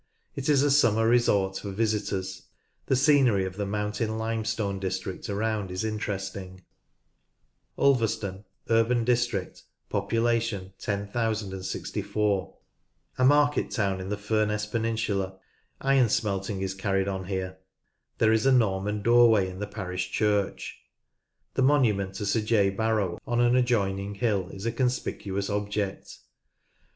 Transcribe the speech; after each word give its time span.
It 0.33 0.49
is 0.49 0.63
a 0.63 0.71
summer 0.71 1.07
resort 1.07 1.59
for 1.59 1.69
visitors. 1.69 2.47
The 2.87 2.95
scenery 2.95 3.45
of 3.45 3.55
the 3.55 3.67
Mountain 3.67 4.17
Limestone 4.17 4.79
district 4.79 5.29
around 5.29 5.69
is 5.69 5.83
interesting, 5.85 6.55
(p. 6.55 6.63
61.) 7.83 8.43
Ulverston, 8.43 8.43
U.D. 8.67 9.05
(10,064). 10.79 12.57
A 13.19 13.23
market 13.23 13.69
town 13.69 14.01
in 14.01 14.09
the 14.09 14.17
Furness 14.17 14.65
peninsula. 14.65 15.37
Iron 15.79 16.09
smelting 16.09 16.63
is 16.63 16.73
carried 16.73 17.07
on 17.07 17.25
here. 17.25 17.59
There 18.17 18.33
is 18.33 18.47
a 18.47 18.51
Norman 18.51 19.03
doorway 19.03 19.47
in 19.51 19.59
the 19.59 19.67
parish 19.67 20.09
church. 20.09 20.79
The 21.53 21.61
monument 21.61 22.15
to 22.15 22.25
Sir 22.25 22.41
J. 22.41 22.71
Barrow 22.71 23.19
on 23.27 23.39
an 23.39 23.55
adjoining 23.55 24.15
hill 24.15 24.49
is 24.49 24.65
a 24.65 24.71
conspicuous 24.71 25.47
object. 25.47 26.17